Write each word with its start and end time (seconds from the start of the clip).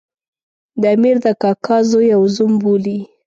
د 0.81 0.83
امیر 0.95 1.17
د 1.25 1.27
کاکا 1.41 1.77
زوی 1.91 2.09
او 2.17 2.23
زوم 2.35 2.53
بولي. 2.61 2.99